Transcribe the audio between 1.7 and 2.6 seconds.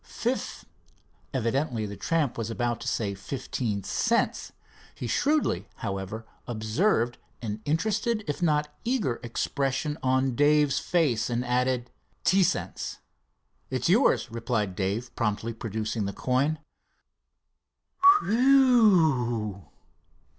the tramp was